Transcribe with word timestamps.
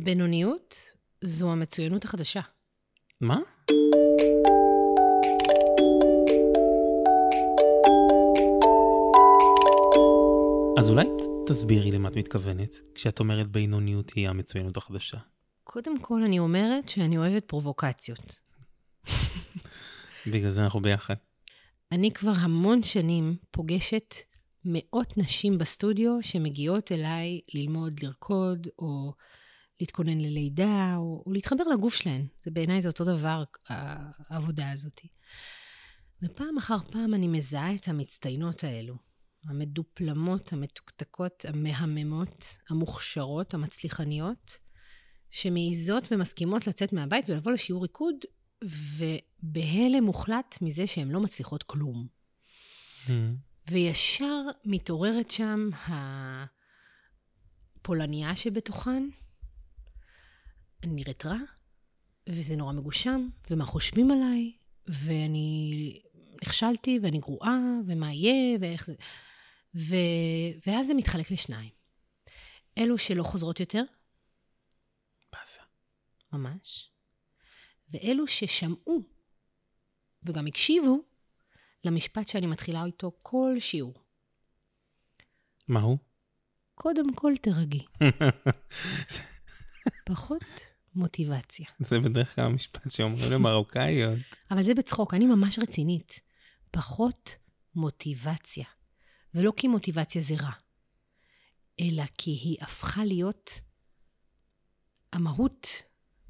בינוניות 0.00 0.76
זו 1.24 1.52
המצוינות 1.52 2.04
החדשה. 2.04 2.40
מה? 3.20 3.38
אז 10.78 10.90
אולי 10.90 11.06
תסבירי 11.48 11.90
למה 11.90 12.08
את 12.08 12.16
מתכוונת, 12.16 12.78
כשאת 12.94 13.20
אומרת 13.20 13.48
בינוניות 13.48 14.12
היא 14.14 14.28
המצוינות 14.28 14.76
החדשה. 14.76 15.18
קודם 15.64 16.00
כל, 16.00 16.22
אני 16.22 16.38
אומרת 16.38 16.88
שאני 16.88 17.18
אוהבת 17.18 17.44
פרובוקציות. 17.44 18.40
בגלל 20.26 20.50
זה 20.50 20.64
אנחנו 20.64 20.80
ביחד. 20.80 21.14
אני 21.92 22.12
כבר 22.12 22.32
המון 22.36 22.82
שנים 22.82 23.36
פוגשת 23.50 24.14
מאות 24.64 25.16
נשים 25.16 25.58
בסטודיו 25.58 26.12
שמגיעות 26.20 26.92
אליי 26.92 27.40
ללמוד 27.54 28.00
לרקוד, 28.02 28.68
או 28.78 29.12
להתכונן 29.82 30.18
ללידה, 30.18 30.94
או, 30.96 31.22
או 31.26 31.32
להתחבר 31.32 31.64
לגוף 31.64 31.94
שלהן. 31.94 32.26
זה 32.44 32.50
בעיניי 32.50 32.82
זה 32.82 32.88
אותו 32.88 33.04
דבר, 33.04 33.44
העבודה 34.28 34.70
הזאת. 34.70 35.00
ופעם 36.22 36.58
אחר 36.58 36.78
פעם 36.90 37.14
אני 37.14 37.28
מזהה 37.28 37.74
את 37.74 37.88
המצטיינות 37.88 38.64
האלו. 38.64 38.96
המדופלמות, 39.44 40.52
המתוקתקות, 40.52 41.44
המהממות, 41.48 42.44
המוכשרות, 42.70 43.54
המצליחניות, 43.54 44.58
שמעיזות 45.30 46.08
ומסכימות 46.10 46.66
לצאת 46.66 46.92
מהבית 46.92 47.24
ולבוא 47.28 47.52
לשיעור 47.52 47.82
ריקוד, 47.82 48.14
ובהלם 48.64 50.04
מוחלט 50.04 50.58
מזה 50.60 50.86
שהן 50.86 51.08
לא 51.08 51.20
מצליחות 51.20 51.62
כלום. 51.62 52.06
Mm. 53.06 53.10
וישר 53.70 54.42
מתעוררת 54.64 55.30
שם 55.30 55.70
הפולניה 57.80 58.36
שבתוכן. 58.36 59.08
אני 60.82 60.92
נראית 60.92 61.26
רע, 61.26 61.36
וזה 62.28 62.56
נורא 62.56 62.72
מגושם, 62.72 63.28
ומה 63.50 63.66
חושבים 63.66 64.10
עליי, 64.10 64.52
ואני 64.86 66.02
נכשלתי, 66.42 66.98
ואני 67.02 67.18
גרועה, 67.18 67.58
ומה 67.86 68.12
יהיה, 68.12 68.58
ואיך 68.60 68.86
זה... 68.86 68.94
ו... 69.74 69.94
ואז 70.66 70.86
זה 70.86 70.94
מתחלק 70.94 71.30
לשניים. 71.30 71.70
אלו 72.78 72.98
שלא 72.98 73.22
חוזרות 73.22 73.60
יותר, 73.60 73.82
באסה. 75.32 75.62
ממש, 76.32 76.90
ואלו 77.90 78.26
ששמעו 78.26 79.02
וגם 80.22 80.46
הקשיבו 80.46 80.98
למשפט 81.84 82.28
שאני 82.28 82.46
מתחילה 82.46 82.84
איתו 82.84 83.12
כל 83.22 83.56
שיעור. 83.58 83.94
מה 85.68 85.80
הוא? 85.80 85.98
קודם 86.74 87.14
כל 87.14 87.32
תרגי. 87.42 87.84
פחות 90.10 90.71
מוטיבציה. 90.94 91.66
זה 91.78 91.98
בדרך 92.00 92.34
כלל 92.34 92.44
המשפט 92.44 92.90
שאומרים 92.90 93.32
למרוקאיות. 93.32 94.18
אבל 94.50 94.62
זה 94.64 94.74
בצחוק, 94.74 95.14
אני 95.14 95.26
ממש 95.26 95.58
רצינית. 95.58 96.20
פחות 96.70 97.36
מוטיבציה. 97.74 98.64
ולא 99.34 99.52
כי 99.56 99.68
מוטיבציה 99.68 100.22
זה 100.22 100.34
רע, 100.34 100.50
אלא 101.80 102.02
כי 102.18 102.30
היא 102.30 102.56
הפכה 102.60 103.04
להיות 103.04 103.50
המהות 105.12 105.68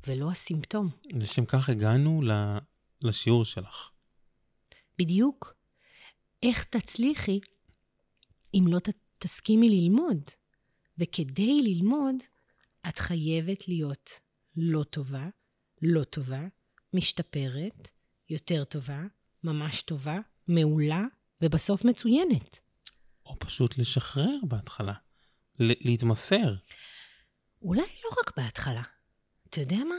ולא 0.07 0.31
הסימפטום. 0.31 0.89
לשם 1.05 1.45
כך 1.45 1.69
הגענו 1.69 2.23
ל- 2.23 2.59
לשיעור 3.03 3.45
שלך. 3.45 3.91
בדיוק. 4.99 5.55
איך 6.43 6.65
תצליחי 6.65 7.41
אם 8.55 8.65
לא 8.69 8.79
ת- 8.79 8.89
תסכימי 9.19 9.69
ללמוד? 9.69 10.21
וכדי 10.99 11.63
ללמוד, 11.63 12.15
את 12.89 12.99
חייבת 12.99 13.69
להיות 13.69 14.11
לא 14.57 14.85
טובה, 14.85 15.29
לא 15.83 16.05
טובה, 16.05 16.41
משתפרת, 16.95 17.91
יותר 18.31 18.65
טובה, 18.65 19.03
ממש 19.45 19.83
טובה, 19.83 20.19
מעולה, 20.49 21.03
ובסוף 21.41 21.85
מצוינת. 21.85 22.59
או 23.27 23.39
פשוט 23.39 23.79
לשחרר 23.79 24.37
בהתחלה. 24.49 24.93
ל- 25.61 25.89
להתמסר. 25.89 26.55
אולי 27.63 27.81
לא 28.05 28.11
רק 28.21 28.37
בהתחלה. 28.37 28.83
אתה 29.49 29.61
יודע 29.61 29.77
מה? 29.77 29.95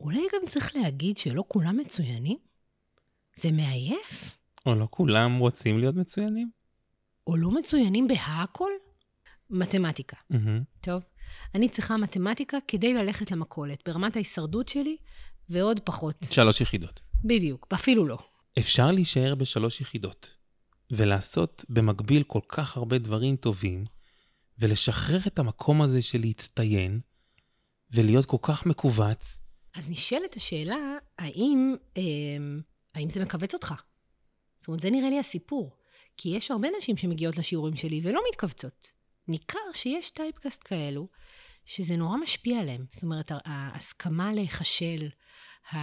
אולי 0.00 0.20
גם 0.32 0.48
צריך 0.48 0.76
להגיד 0.76 1.18
שלא 1.18 1.44
כולם 1.48 1.76
מצוינים? 1.76 2.38
זה 3.36 3.52
מעייף? 3.52 4.38
או 4.66 4.74
לא 4.74 4.88
כולם 4.90 5.38
רוצים 5.38 5.78
להיות 5.78 5.94
מצוינים? 5.94 6.50
או 7.26 7.36
לא 7.36 7.50
מצוינים 7.50 8.06
בהכל? 8.08 8.70
מתמטיקה. 9.50 10.16
מהמם. 10.30 10.62
טוב, 10.80 11.02
אני 11.54 11.68
צריכה 11.68 11.96
מתמטיקה 11.96 12.58
כדי 12.68 12.94
ללכת 12.94 13.30
למכולת, 13.30 13.82
ברמת 13.88 14.16
ההישרדות 14.16 14.68
שלי, 14.68 14.96
ועוד 15.48 15.80
פחות. 15.80 16.16
שלוש 16.30 16.60
יחידות. 16.60 17.00
בדיוק, 17.24 17.66
אפילו 17.74 18.06
לא. 18.06 18.18
אפשר 18.58 18.92
להישאר 18.92 19.34
בשלוש 19.34 19.80
יחידות, 19.80 20.36
ולעשות 20.90 21.64
במקביל 21.68 22.22
כל 22.22 22.40
כך 22.48 22.76
הרבה 22.76 22.98
דברים 22.98 23.36
טובים, 23.36 23.84
ולשחרר 24.58 25.20
את 25.26 25.38
המקום 25.38 25.82
הזה 25.82 26.02
של 26.02 26.20
להצטיין, 26.20 27.00
ולהיות 27.90 28.26
כל 28.26 28.36
כך 28.42 28.66
מכווץ. 28.66 29.38
אז 29.74 29.90
נשאלת 29.90 30.36
השאלה, 30.36 30.76
האם, 31.18 31.74
אה, 31.96 32.02
האם 32.94 33.10
זה 33.10 33.20
מכווץ 33.20 33.54
אותך? 33.54 33.74
זאת 34.58 34.68
אומרת, 34.68 34.80
זה 34.80 34.90
נראה 34.90 35.10
לי 35.10 35.18
הסיפור. 35.18 35.76
כי 36.16 36.28
יש 36.28 36.50
הרבה 36.50 36.68
נשים 36.78 36.96
שמגיעות 36.96 37.38
לשיעורים 37.38 37.76
שלי 37.76 38.00
ולא 38.04 38.20
מתכווצות. 38.30 38.92
ניכר 39.28 39.72
שיש 39.72 40.10
טייפקאסט 40.10 40.62
כאלו, 40.64 41.08
שזה 41.66 41.96
נורא 41.96 42.16
משפיע 42.16 42.60
עליהם. 42.60 42.84
זאת 42.90 43.02
אומרת, 43.02 43.32
ההסכמה 43.44 44.32
להיכשל, 44.32 45.08
ה... 45.72 45.76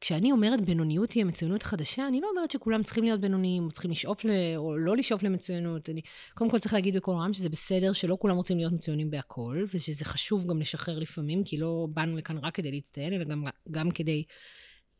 כשאני 0.00 0.32
אומרת 0.32 0.64
בינוניות 0.64 1.12
היא 1.12 1.22
המצוינות 1.22 1.62
החדשה, 1.62 2.08
אני 2.08 2.20
לא 2.20 2.28
אומרת 2.30 2.50
שכולם 2.50 2.82
צריכים 2.82 3.04
להיות 3.04 3.20
בינוניים, 3.20 3.64
או 3.64 3.70
צריכים 3.70 3.90
לשאוף 3.90 4.24
ל... 4.24 4.30
או 4.56 4.76
לא 4.76 4.96
לשאוף 4.96 5.22
למצוינות. 5.22 5.90
אני... 5.90 6.00
קודם 6.34 6.50
כל 6.50 6.58
צריך 6.58 6.74
להגיד 6.74 6.96
בקול 6.96 7.16
רם 7.16 7.34
שזה 7.34 7.48
בסדר 7.48 7.92
שלא 7.92 8.16
כולם 8.20 8.36
רוצים 8.36 8.56
להיות 8.56 8.72
מצוינים 8.72 9.10
בהכל, 9.10 9.64
ושזה 9.74 10.04
חשוב 10.04 10.46
גם 10.46 10.60
לשחרר 10.60 10.98
לפעמים, 10.98 11.44
כי 11.44 11.56
לא 11.56 11.86
באנו 11.90 12.16
לכאן 12.16 12.38
רק 12.38 12.54
כדי 12.54 12.70
להצטיין, 12.70 13.12
אלא 13.12 13.24
גם, 13.24 13.44
גם 13.70 13.90
כדי 13.90 14.24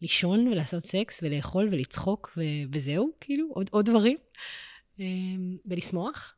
לישון 0.02 0.48
ולעשות 0.48 0.84
סקס 0.84 1.20
ולאכול 1.22 1.68
ולצחוק 1.72 2.30
ו... 2.36 2.42
וזהו, 2.72 3.10
כאילו, 3.20 3.48
עוד, 3.50 3.68
עוד 3.72 3.86
דברים, 3.86 4.16
אמ, 5.00 5.56
ולשמוח. 5.66 6.34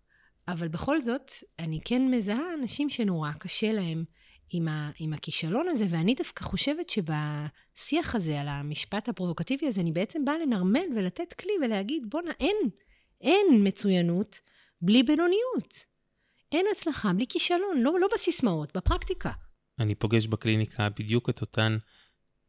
אבל 0.52 0.68
בכל 0.68 1.02
זאת, 1.02 1.30
אני 1.58 1.80
כן 1.84 2.10
מזהה 2.10 2.54
אנשים 2.60 2.90
שנורא 2.90 3.32
קשה 3.38 3.72
להם 3.72 4.04
עם, 4.50 4.68
ה, 4.68 4.90
עם 4.98 5.12
הכישלון 5.12 5.68
הזה, 5.68 5.86
ואני 5.90 6.14
דווקא 6.14 6.44
חושבת 6.44 6.90
שבשיח 6.90 8.14
הזה, 8.14 8.40
על 8.40 8.48
המשפט 8.48 9.08
הפרובוקטיבי 9.08 9.66
הזה, 9.66 9.80
אני 9.80 9.92
בעצם 9.92 10.24
באה 10.24 10.38
לנרמל 10.38 10.86
ולתת 10.96 11.32
כלי 11.32 11.52
ולהגיד, 11.62 12.02
בואנה, 12.10 12.30
אין, 12.40 12.56
אין 13.20 13.46
מצוינות 13.66 14.40
בלי 14.82 15.02
בינוניות. 15.02 15.90
אין 16.52 16.66
הצלחה 16.72 17.12
בלי 17.12 17.26
כישלון, 17.28 17.82
לא, 17.82 18.00
לא 18.00 18.08
בסיסמאות, 18.14 18.76
בפרקטיקה. 18.76 19.32
אני 19.78 19.94
פוגש 19.94 20.26
בקליניקה 20.26 20.88
בדיוק 20.88 21.30
את 21.30 21.40
אותן 21.40 21.76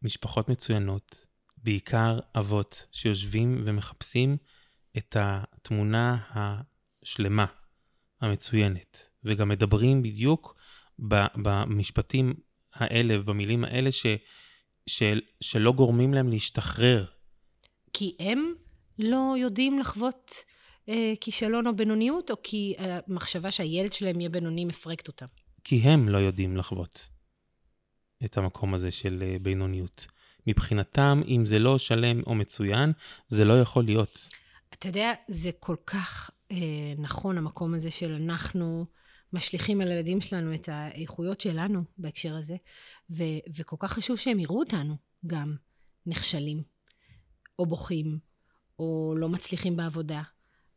משפחות 0.01 0.49
מצוינות, 0.49 1.25
בעיקר 1.57 2.19
אבות 2.35 2.87
שיושבים 2.91 3.63
ומחפשים 3.65 4.37
את 4.97 5.17
התמונה 5.19 6.17
השלמה, 6.33 7.45
המצוינת, 8.21 9.01
וגם 9.23 9.49
מדברים 9.49 10.01
בדיוק 10.01 10.55
במשפטים 11.35 12.33
האלה 12.73 13.19
ובמילים 13.19 13.63
האלה 13.63 13.91
ש, 13.91 14.05
של, 14.87 15.21
שלא 15.41 15.71
גורמים 15.71 16.13
להם 16.13 16.29
להשתחרר. 16.29 17.05
כי 17.93 18.15
הם 18.19 18.53
לא 18.99 19.33
יודעים 19.37 19.79
לחוות 19.79 20.31
אה, 20.89 21.13
כישלון 21.21 21.67
או 21.67 21.75
בינוניות, 21.75 22.31
או 22.31 22.35
כי 22.43 22.75
המחשבה 22.77 23.51
שהילד 23.51 23.93
שלהם 23.93 24.19
יהיה 24.19 24.29
בינוני 24.29 24.65
מפרקת 24.65 25.07
אותם. 25.07 25.25
כי 25.63 25.75
הם 25.75 26.09
לא 26.09 26.17
יודעים 26.17 26.57
לחוות 26.57 27.09
את 28.25 28.37
המקום 28.37 28.73
הזה 28.73 28.91
של 28.91 29.23
אה, 29.25 29.39
בינוניות. 29.41 30.07
מבחינתם, 30.47 31.21
אם 31.27 31.45
זה 31.45 31.59
לא 31.59 31.77
שלם 31.77 32.21
או 32.27 32.35
מצוין, 32.35 32.91
זה 33.27 33.45
לא 33.45 33.61
יכול 33.61 33.83
להיות. 33.83 34.27
אתה 34.73 34.87
יודע, 34.87 35.13
זה 35.27 35.51
כל 35.59 35.75
כך 35.85 36.29
אה, 36.29 36.40
נכון, 36.97 37.37
המקום 37.37 37.73
הזה 37.73 37.91
של 37.91 38.13
אנחנו 38.13 38.85
משליכים 39.33 39.81
על 39.81 39.91
הילדים 39.91 40.21
שלנו 40.21 40.55
את 40.55 40.69
האיכויות 40.69 41.41
שלנו 41.41 41.83
בהקשר 41.97 42.35
הזה, 42.35 42.55
ו- 43.09 43.39
וכל 43.57 43.75
כך 43.79 43.91
חשוב 43.93 44.17
שהם 44.17 44.39
יראו 44.39 44.59
אותנו 44.59 44.95
גם 45.27 45.55
נכשלים, 46.05 46.63
או 47.59 47.65
בוכים, 47.65 48.19
או 48.79 49.13
לא 49.17 49.29
מצליחים 49.29 49.77
בעבודה. 49.77 50.21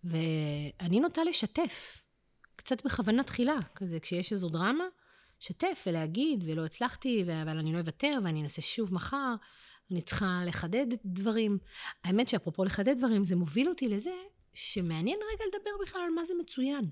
ואני 0.05 1.01
נוטה 1.01 1.25
לשתף, 1.25 2.03
קצת 2.57 2.85
בכוונה 2.85 3.25
תחילה, 3.25 3.57
כזה, 3.75 4.01
כשיש 4.01 4.33
איזו 4.33 4.49
דרמה, 4.49 4.85
שתף 5.39 5.85
ולהגיד, 5.87 6.45
ולא 6.47 6.65
הצלחתי, 6.65 7.23
אבל 7.43 7.59
אני 7.59 7.73
לא 7.73 7.79
אוותר, 7.79 8.19
ואני 8.25 8.43
אנסה 8.43 8.63
שוב 8.63 8.95
מחר. 8.95 9.35
אני 9.91 10.03
צריכה 10.03 10.41
לחדד 10.47 10.87
דברים. 11.05 11.59
האמת 12.05 12.29
שאפרופו 12.29 12.65
לחדד 12.65 12.99
דברים, 12.99 13.25
זה 13.25 13.37
מוביל 13.37 13.69
אותי 13.69 13.89
לזה 13.89 14.11
שמעניין 14.55 15.19
רגע 15.35 15.45
לדבר 15.49 15.71
בכלל 15.83 16.01
על 16.01 16.11
מה 16.11 16.25
זה 16.25 16.35
מצוין. 16.41 16.91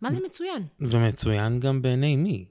מה 0.00 0.12
זה 0.12 0.20
מצוין? 0.26 0.66
ומצוין 0.80 1.60
גם 1.60 1.82
בעיני 1.82 2.16
מי? 2.16 2.46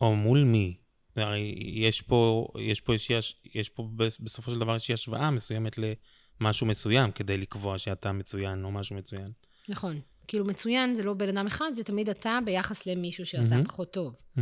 או 0.00 0.16
מול 0.16 0.44
מי? 0.44 0.76
הרי 1.16 1.54
יש 1.58 2.02
פה, 2.02 2.48
יש 2.58 2.80
פה, 2.80 2.94
יש, 2.94 3.42
יש 3.54 3.68
פה 3.68 3.88
בסופו 3.96 4.50
של 4.50 4.58
דבר 4.58 4.74
איזושהי 4.74 4.92
השוואה 4.92 5.30
מסוימת 5.30 5.76
למשהו 6.40 6.66
מסוים, 6.66 7.12
כדי 7.12 7.36
לקבוע 7.36 7.78
שאתה 7.78 8.12
מצוין 8.12 8.64
או 8.64 8.70
משהו 8.70 8.96
מצוין. 8.96 9.32
נכון. 9.68 10.00
כאילו 10.28 10.44
מצוין 10.44 10.94
זה 10.94 11.02
לא 11.02 11.14
בן 11.14 11.36
אדם 11.36 11.46
אחד, 11.46 11.70
זה 11.72 11.84
תמיד 11.84 12.08
אתה 12.08 12.38
ביחס 12.44 12.86
למישהו 12.86 13.26
שעשה 13.26 13.60
mm-hmm. 13.60 13.64
פחות 13.64 13.92
טוב. 13.92 14.14
Mm-hmm. 14.14 14.40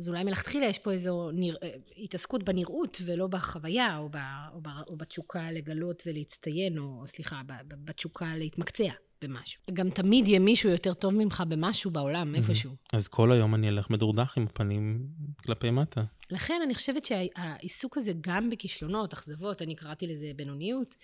אז 0.00 0.08
אולי 0.08 0.24
מלכתחילה 0.24 0.66
יש 0.66 0.78
פה 0.78 0.92
איזו 0.92 1.30
נרא... 1.32 1.56
התעסקות 1.96 2.42
בנראות 2.42 3.02
ולא 3.04 3.26
בחוויה, 3.26 3.98
או, 3.98 4.08
ב... 4.08 4.16
או, 4.52 4.60
ב... 4.60 4.68
או 4.86 4.96
בתשוקה 4.96 5.50
לגלות 5.50 6.02
ולהצטיין, 6.06 6.78
או 6.78 7.02
סליחה, 7.06 7.42
בתשוקה 7.68 8.36
להתמקצע 8.36 8.92
במשהו. 9.22 9.62
גם 9.72 9.90
תמיד 9.90 10.28
יהיה 10.28 10.38
מישהו 10.38 10.70
יותר 10.70 10.94
טוב 10.94 11.14
ממך 11.14 11.42
במשהו 11.48 11.90
בעולם, 11.90 12.34
איפשהו. 12.34 12.76
אז 12.92 13.08
כל 13.08 13.32
היום 13.32 13.54
אני 13.54 13.68
אלך 13.68 13.90
מדורדך 13.90 14.36
עם 14.36 14.44
הפנים 14.44 15.06
כלפי 15.44 15.70
מטה. 15.70 16.04
לכן 16.30 16.60
אני 16.64 16.74
חושבת 16.74 17.04
שהעיסוק 17.04 17.96
הזה 17.96 18.12
גם 18.20 18.50
בכישלונות, 18.50 19.12
אכזבות, 19.12 19.62
אני 19.62 19.74
קראתי 19.74 20.06
לזה 20.06 20.32
בינוניות, 20.36 20.94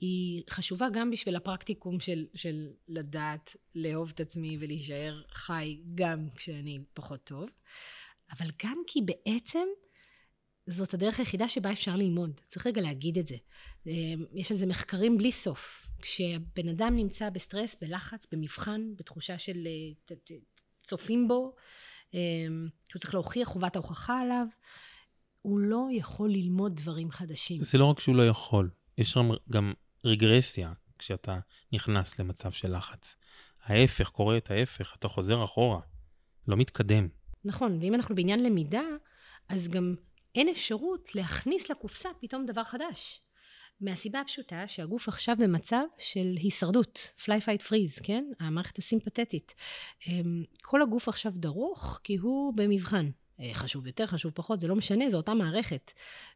היא 0.00 0.42
חשובה 0.50 0.86
גם 0.92 1.10
בשביל 1.10 1.36
הפרקטיקום 1.36 2.00
של, 2.00 2.24
של 2.34 2.66
לדעת 2.88 3.56
לאהוב 3.74 4.12
את 4.14 4.20
עצמי 4.20 4.58
ולהישאר 4.60 5.22
חי 5.32 5.80
גם 5.94 6.28
כשאני 6.36 6.80
פחות 6.94 7.24
טוב. 7.24 7.48
אבל 8.30 8.46
גם 8.64 8.78
כי 8.86 9.00
בעצם 9.02 9.66
זאת 10.66 10.94
הדרך 10.94 11.18
היחידה 11.18 11.48
שבה 11.48 11.72
אפשר 11.72 11.96
ללמוד. 11.96 12.40
צריך 12.46 12.66
רגע 12.66 12.80
להגיד 12.80 13.18
את 13.18 13.26
זה. 13.26 13.36
אמ, 13.86 14.24
יש 14.32 14.52
על 14.52 14.58
זה 14.58 14.66
מחקרים 14.66 15.18
בלי 15.18 15.32
סוף. 15.32 15.86
כשבן 16.02 16.68
אדם 16.68 16.96
נמצא 16.96 17.30
בסטרס, 17.30 17.76
בלחץ, 17.80 18.26
במבחן, 18.32 18.80
בתחושה 18.96 19.38
של 19.38 19.66
אה, 19.66 20.16
צופים 20.84 21.28
בו, 21.28 21.54
אמ, 22.14 22.68
שהוא 22.88 23.00
צריך 23.00 23.14
להוכיח 23.14 23.48
חובת 23.48 23.76
ההוכחה 23.76 24.20
עליו, 24.20 24.46
הוא 25.42 25.58
לא 25.58 25.86
יכול 25.92 26.30
ללמוד 26.30 26.76
דברים 26.76 27.10
חדשים. 27.10 27.60
זה 27.60 27.78
לא 27.78 27.84
רק 27.84 28.00
שהוא 28.00 28.16
לא 28.16 28.28
יכול, 28.28 28.70
יש 28.98 29.12
שם 29.12 29.30
גם 29.50 29.72
רגרסיה 30.04 30.72
כשאתה 30.98 31.38
נכנס 31.72 32.18
למצב 32.18 32.52
של 32.52 32.76
לחץ. 32.76 33.16
ההפך, 33.62 34.08
קורה 34.08 34.36
את 34.36 34.50
ההפך, 34.50 34.94
אתה 34.98 35.08
חוזר 35.08 35.44
אחורה, 35.44 35.80
לא 36.48 36.56
מתקדם. 36.56 37.08
נכון, 37.44 37.78
ואם 37.80 37.94
אנחנו 37.94 38.14
בעניין 38.14 38.42
למידה, 38.42 38.84
אז 39.48 39.68
גם 39.68 39.94
אין 40.34 40.48
אפשרות 40.48 41.14
להכניס 41.14 41.70
לקופסה 41.70 42.08
פתאום 42.20 42.46
דבר 42.46 42.64
חדש. 42.64 43.20
מהסיבה 43.80 44.20
הפשוטה 44.20 44.68
שהגוף 44.68 45.08
עכשיו 45.08 45.36
במצב 45.38 45.84
של 45.98 46.34
הישרדות, 46.36 47.12
fly 47.18 47.40
fight 47.46 47.62
freeze, 47.68 48.02
כן? 48.02 48.24
המערכת 48.40 48.78
הסימפתטית. 48.78 49.54
אמ, 50.08 50.44
כל 50.62 50.82
הגוף 50.82 51.08
עכשיו 51.08 51.32
דרוך 51.34 52.00
כי 52.04 52.16
הוא 52.16 52.54
במבחן. 52.54 53.10
אה, 53.40 53.50
חשוב 53.54 53.86
יותר, 53.86 54.06
חשוב 54.06 54.32
פחות, 54.34 54.60
זה 54.60 54.68
לא 54.68 54.76
משנה, 54.76 55.10
זו 55.10 55.16
אותה 55.16 55.34
מערכת. 55.34 55.92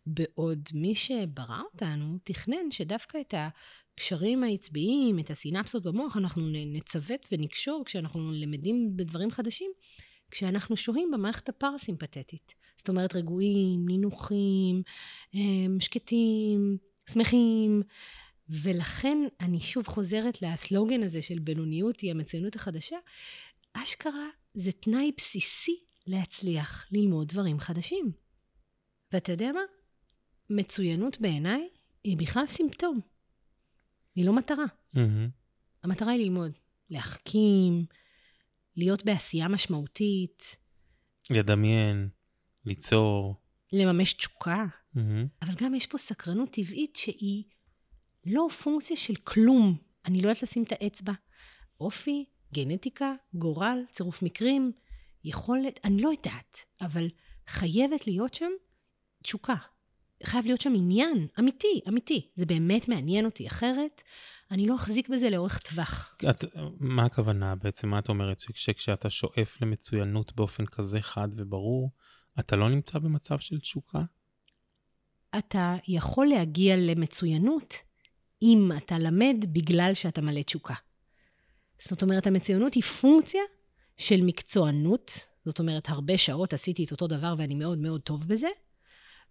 בעוד 0.06 0.69
מי 0.75 0.94
שברא 0.94 1.61
אותנו 1.72 2.19
תכנן 2.25 2.70
שדווקא 2.70 3.19
את 3.20 3.34
הקשרים 3.37 4.44
העצביים, 4.44 5.19
את 5.19 5.31
הסינפסות 5.31 5.82
במוח, 5.82 6.16
אנחנו 6.16 6.43
נצוות 6.49 7.26
ונקשור 7.32 7.82
כשאנחנו 7.87 8.32
למדים 8.32 8.96
בדברים 8.96 9.31
חדשים, 9.31 9.70
כשאנחנו 10.30 10.76
שוהים 10.76 11.10
במערכת 11.10 11.48
הפרסימפטית. 11.48 12.54
זאת 12.76 12.88
אומרת, 12.88 13.14
רגועים, 13.14 13.86
נינוחים, 13.86 14.82
אמ, 15.34 15.76
שקטים, 15.80 16.76
שמחים. 17.10 17.82
ולכן 18.48 19.19
אני 19.40 19.60
שוב 19.60 19.86
חוזרת 19.86 20.42
לסלוגן 20.42 21.02
הזה 21.02 21.22
של 21.22 21.38
בינוניות 21.38 22.00
היא 22.00 22.10
המצוינות 22.10 22.56
החדשה. 22.56 22.96
אשכרה 23.72 24.28
זה 24.54 24.72
תנאי 24.72 25.12
בסיסי 25.16 25.76
להצליח 26.06 26.88
ללמוד 26.92 27.28
דברים 27.28 27.60
חדשים. 27.60 28.12
ואתה 29.12 29.32
יודע 29.32 29.52
מה? 29.52 29.60
מצוינות 30.50 31.20
בעיניי 31.20 31.69
היא 32.04 32.16
בכלל 32.16 32.46
סימפטום. 32.46 33.00
היא 34.14 34.25
לא 34.25 34.32
מטרה. 34.32 34.64
Mm-hmm. 34.94 34.98
המטרה 35.82 36.12
היא 36.12 36.25
ללמוד, 36.25 36.52
להחכים, 36.90 37.86
להיות 38.78 39.04
בעשייה 39.04 39.48
משמעותית. 39.48 40.56
לדמיין, 41.30 42.08
ליצור. 42.64 43.34
לממש 43.72 44.14
תשוקה. 44.14 44.64
Mm-hmm. 44.96 45.00
אבל 45.42 45.54
גם 45.60 45.75
יש 45.75 45.86
פה 45.86 45.98
סקרנות 45.98 46.50
טבעית 46.50 46.96
שהיא 46.96 47.44
לא 48.26 48.48
פונקציה 48.62 48.96
של 48.96 49.14
כלום. 49.14 49.78
אני 50.06 50.20
לא 50.20 50.28
יודעת 50.28 50.42
לשים 50.42 50.62
את 50.62 50.72
האצבע. 50.72 51.12
אופי, 51.80 52.25
גנטיקה, 52.54 53.12
גורל, 53.34 53.78
צירוף 53.92 54.22
מקרים, 54.22 54.72
יכולת, 55.25 55.80
אני 55.84 56.02
לא 56.02 56.08
יודעת, 56.08 56.56
אבל 56.80 57.08
חייבת 57.48 58.06
להיות 58.06 58.34
שם 58.34 58.50
תשוקה. 59.22 59.54
חייב 60.25 60.47
להיות 60.47 60.61
שם 60.61 60.73
עניין, 60.76 61.26
אמיתי, 61.38 61.81
אמיתי. 61.88 62.31
זה 62.35 62.47
באמת 62.47 62.88
מעניין 62.88 63.25
אותי, 63.25 63.47
אחרת 63.47 64.03
אני 64.50 64.67
לא 64.67 64.75
אחזיק 64.75 65.09
בזה 65.09 65.31
לאורך 65.31 65.59
טווח. 65.59 66.17
את, 66.31 66.44
מה 66.81 67.05
הכוונה 67.05 67.55
בעצם? 67.56 67.88
מה 67.88 67.99
את 67.99 68.09
אומרת? 68.09 68.41
שכשאתה 68.55 69.11
שואף 69.11 69.61
למצוינות 69.61 70.37
באופן 70.37 70.67
כזה 70.67 71.00
חד 71.00 71.29
וברור, 71.37 71.91
אתה 72.38 72.56
לא 72.56 72.69
נמצא 72.69 72.99
במצב 72.99 73.38
של 73.38 73.61
תשוקה? 73.61 74.03
אתה 75.38 75.76
יכול 75.88 76.26
להגיע 76.26 76.76
למצוינות 76.76 77.75
אם 78.43 78.71
אתה 78.76 78.99
למד 78.99 79.44
בגלל 79.53 79.94
שאתה 79.94 80.21
מלא 80.21 80.43
תשוקה. 80.43 80.75
זאת 81.79 82.03
אומרת, 82.03 82.26
המצוינות 82.26 82.75
היא 82.75 82.82
פונקציה 82.82 83.43
של 83.97 84.23
מקצוענות, 84.23 85.26
זאת 85.44 85.59
אומרת, 85.59 85.88
הרבה 85.88 86.19
שעות 86.19 86.53
עשיתי 86.53 86.85
את 86.85 86.91
אותו 86.91 87.06
דבר 87.06 87.35
ואני 87.38 87.55
מאוד 87.55 87.79
מאוד 87.79 88.00
טוב 88.00 88.29
בזה, 88.29 88.49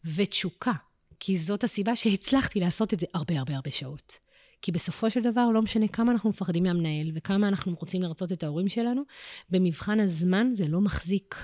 ותשוקה, 0.06 0.74
כי 1.20 1.38
זאת 1.38 1.64
הסיבה 1.64 1.96
שהצלחתי 1.96 2.60
לעשות 2.60 2.94
את 2.94 3.00
זה 3.00 3.06
הרבה 3.14 3.40
הרבה 3.40 3.56
הרבה 3.56 3.72
שעות. 3.72 4.20
כי 4.62 4.72
בסופו 4.72 5.12
של 5.12 5.22
דבר, 5.22 5.50
לא 5.54 5.62
משנה 5.62 5.88
כמה 5.88 6.12
אנחנו 6.12 6.30
מפחדים 6.30 6.64
מהמנהל 6.64 7.12
וכמה 7.16 7.48
אנחנו 7.48 7.76
רוצים 7.80 8.02
לרצות 8.02 8.32
את 8.32 8.44
ההורים 8.44 8.70
שלנו, 8.70 9.02
במבחן 9.50 10.00
הזמן 10.00 10.50
זה 10.54 10.68
לא 10.68 10.82
מחזיק. 10.82 11.36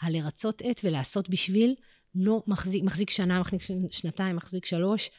הלרצות 0.00 0.62
את 0.70 0.80
ולעשות 0.84 1.28
בשביל 1.28 1.74
לא 2.14 2.42
מחזיק, 2.46 2.82
מחזיק 2.82 3.10
שנה, 3.10 3.40
מחזיק 3.40 3.60
שנתיים, 3.90 4.36
מחזיק 4.36 4.64
שלוש. 4.64 5.10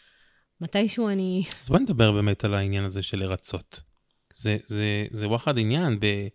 מתישהו 0.61 1.09
אני... 1.09 1.43
אז 1.61 1.69
בוא 1.69 1.79
נדבר 1.79 2.11
באמת 2.11 2.43
על 2.43 2.53
העניין 2.53 2.83
הזה 2.83 3.03
של 3.03 3.19
לרצות. 3.19 3.81
זה, 4.35 4.57
זה, 4.67 5.05
זה 5.11 5.27
וואחד 5.27 5.57
עניין 5.57 5.99
ב, 5.99 6.27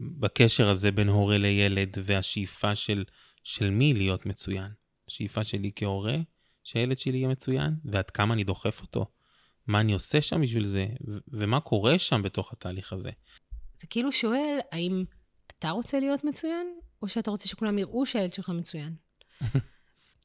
בקשר 0.00 0.68
הזה 0.68 0.90
בין 0.90 1.08
הורה 1.08 1.38
לילד 1.38 1.88
והשאיפה 2.04 2.74
של, 2.74 3.04
של 3.44 3.70
מי 3.70 3.94
להיות 3.94 4.26
מצוין. 4.26 4.70
השאיפה 5.10 5.44
שלי 5.44 5.70
כהורה, 5.76 6.16
שהילד 6.64 6.98
שלי 6.98 7.18
יהיה 7.18 7.28
מצוין, 7.28 7.74
ועד 7.84 8.10
כמה 8.10 8.34
אני 8.34 8.44
דוחף 8.44 8.80
אותו. 8.80 9.06
מה 9.66 9.80
אני 9.80 9.92
עושה 9.92 10.22
שם 10.22 10.42
בשביל 10.42 10.64
זה, 10.64 10.86
ומה 11.28 11.60
קורה 11.60 11.98
שם 11.98 12.22
בתוך 12.22 12.52
התהליך 12.52 12.92
הזה. 12.92 13.10
אתה 13.76 13.86
כאילו 13.86 14.12
שואל, 14.12 14.58
האם 14.72 15.04
אתה 15.58 15.70
רוצה 15.70 16.00
להיות 16.00 16.24
מצוין, 16.24 16.66
או 17.02 17.08
שאתה 17.08 17.30
רוצה 17.30 17.48
שכולם 17.48 17.78
יראו 17.78 18.06
שהילד 18.06 18.34
שלך 18.34 18.48
מצוין? 18.48 18.94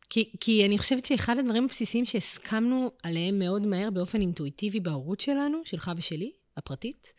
כי, 0.09 0.31
כי 0.39 0.65
אני 0.65 0.77
חושבת 0.77 1.05
שאחד 1.05 1.37
הדברים 1.37 1.65
הבסיסיים 1.65 2.05
שהסכמנו 2.05 2.91
עליהם 3.03 3.39
מאוד 3.39 3.67
מהר 3.67 3.89
באופן 3.89 4.21
אינטואיטיבי 4.21 4.79
בהורות 4.79 5.19
שלנו, 5.19 5.61
שלך 5.65 5.91
ושלי, 5.97 6.31
הפרטית, 6.57 7.13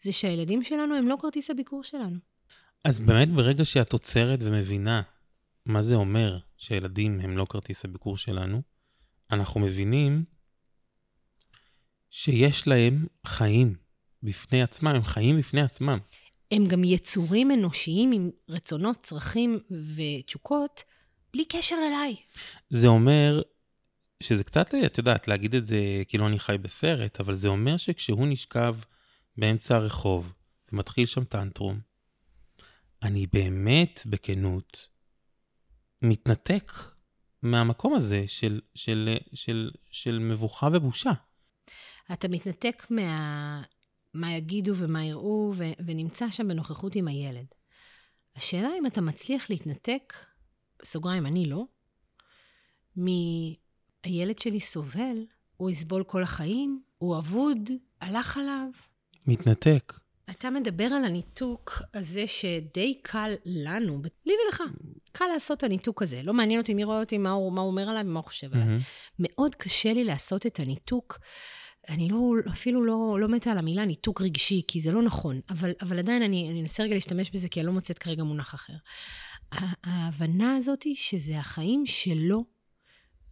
זה 0.00 0.12
שהילדים 0.12 0.64
שלנו 0.64 0.94
הם 0.94 1.08
לא 1.08 1.16
כרטיס 1.20 1.50
הביקור 1.50 1.82
שלנו. 1.82 2.16
אז 2.84 3.00
באמת 3.00 3.28
ברגע 3.28 3.64
שאת 3.64 3.92
עוצרת 3.92 4.38
ומבינה 4.42 5.02
מה 5.70 5.82
זה 5.82 5.94
אומר 5.94 6.38
שילדים 6.56 7.20
הם 7.20 7.36
לא 7.36 7.46
כרטיס 7.48 7.84
הביקור 7.84 8.16
שלנו, 8.16 8.62
אנחנו 9.30 9.60
מבינים 9.60 10.24
שיש 12.10 12.68
להם 12.68 13.06
חיים 13.26 13.74
בפני 14.22 14.62
עצמם, 14.62 14.88
הם 14.94 15.02
חיים 15.02 15.38
בפני 15.38 15.60
עצמם. 15.60 15.98
הם 16.50 16.66
גם 16.66 16.84
יצורים 16.84 17.50
אנושיים 17.50 18.12
עם 18.12 18.30
רצונות, 18.48 18.96
צרכים 19.02 19.58
ותשוקות, 19.96 20.84
בלי 21.32 21.44
קשר 21.44 21.76
אליי. 21.88 22.16
זה 22.68 22.86
אומר 22.86 23.42
שזה 24.22 24.44
קצת, 24.44 24.74
את 24.86 24.98
יודעת, 24.98 25.28
להגיד 25.28 25.54
את 25.54 25.66
זה 25.66 26.02
כאילו 26.08 26.26
אני 26.26 26.38
חי 26.38 26.58
בסרט, 26.58 27.20
אבל 27.20 27.34
זה 27.34 27.48
אומר 27.48 27.76
שכשהוא 27.76 28.26
נשכב 28.26 28.76
באמצע 29.36 29.76
הרחוב 29.76 30.32
ומתחיל 30.72 31.06
שם 31.06 31.24
טנטרום, 31.24 31.80
אני 33.02 33.26
באמת, 33.26 34.02
בכנות, 34.06 34.88
מתנתק 36.02 36.72
מהמקום 37.42 37.94
הזה 37.94 38.24
של, 38.26 38.60
של, 38.74 39.16
של, 39.34 39.70
של 39.90 40.18
מבוכה 40.18 40.68
ובושה. 40.72 41.12
אתה 42.12 42.28
מתנתק 42.28 42.86
מה... 42.90 43.62
מה 44.14 44.32
יגידו 44.32 44.72
ומה 44.76 45.04
יראו, 45.04 45.52
ו... 45.56 45.64
ונמצא 45.86 46.30
שם 46.30 46.48
בנוכחות 46.48 46.94
עם 46.94 47.08
הילד. 47.08 47.46
השאלה 48.36 48.68
אם 48.78 48.86
אתה 48.86 49.00
מצליח 49.00 49.50
להתנתק, 49.50 50.14
בסוגריים, 50.82 51.26
אני 51.26 51.46
לא, 51.46 51.64
מהילד 52.96 54.38
שלי 54.38 54.60
סובל, 54.60 55.26
הוא 55.56 55.70
יסבול 55.70 56.04
כל 56.04 56.22
החיים, 56.22 56.82
הוא 56.98 57.18
אבוד, 57.18 57.70
הלך 58.00 58.36
עליו. 58.36 58.68
מתנתק. 59.26 59.99
אתה 60.30 60.50
מדבר 60.50 60.84
על 60.84 61.04
הניתוק 61.04 61.82
הזה 61.94 62.26
שדי 62.26 62.98
קל 63.02 63.34
לנו, 63.44 64.02
לי 64.26 64.32
ולך, 64.46 64.62
קל 65.12 65.24
לעשות 65.32 65.58
את 65.58 65.62
הניתוק 65.62 66.02
הזה. 66.02 66.22
לא 66.22 66.34
מעניין 66.34 66.60
אותי 66.60 66.74
מי 66.74 66.84
רואה 66.84 67.00
אותי, 67.00 67.18
מה 67.18 67.30
הוא, 67.30 67.52
מה 67.52 67.60
הוא 67.60 67.70
אומר 67.70 67.88
עליי 67.88 68.02
ומה 68.02 68.20
הוא 68.20 68.26
חושב 68.26 68.54
עליי. 68.54 68.66
מהמם. 68.66 68.78
מאוד 69.18 69.54
קשה 69.54 69.92
לי 69.92 70.04
לעשות 70.04 70.46
את 70.46 70.60
הניתוק. 70.60 71.18
אני 71.88 72.08
לא, 72.08 72.32
אפילו 72.50 72.84
לא, 72.84 73.16
לא 73.20 73.28
מתה 73.28 73.50
על 73.50 73.58
המילה 73.58 73.84
ניתוק 73.84 74.20
רגשי, 74.20 74.62
כי 74.68 74.80
זה 74.80 74.90
לא 74.90 75.02
נכון, 75.02 75.40
אבל, 75.50 75.72
אבל 75.80 75.98
עדיין 75.98 76.22
אני, 76.22 76.50
אני 76.50 76.62
אנסה 76.62 76.82
רגע 76.82 76.94
להשתמש 76.94 77.30
בזה, 77.30 77.48
כי 77.48 77.60
אני 77.60 77.66
לא 77.66 77.72
מוצאת 77.72 77.98
כרגע 77.98 78.22
מונח 78.22 78.54
אחר. 78.54 78.72
ההבנה 79.84 80.56
הזאת 80.56 80.82
היא 80.82 80.94
שזה 80.94 81.38
החיים 81.38 81.86
שלו, 81.86 82.44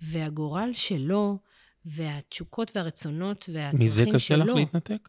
והגורל 0.03 0.71
שלו, 0.73 1.39
והתשוקות 1.85 2.77
והרצונות 2.77 3.49
והצרכים 3.53 3.89
שלו. 3.89 4.03
מזה 4.03 4.13
קשה 4.15 4.37
לך 4.37 4.49
להתנתק? 4.55 5.09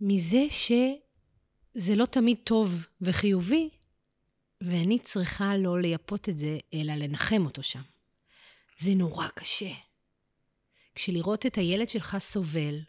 מזה 0.00 0.46
שזה 0.50 1.94
לא 1.96 2.06
תמיד 2.06 2.36
טוב 2.44 2.86
וחיובי, 3.00 3.68
ואני 4.60 4.98
צריכה 4.98 5.56
לא 5.56 5.80
לייפות 5.80 6.28
את 6.28 6.38
זה, 6.38 6.58
אלא 6.74 6.94
לנחם 6.94 7.42
אותו 7.44 7.62
שם. 7.62 7.80
זה 8.78 8.94
נורא 8.94 9.28
קשה. 9.34 9.70
כשלראות 10.94 11.46
את 11.46 11.58
הילד 11.58 11.88
שלך 11.88 12.16
סובל, 12.20 12.80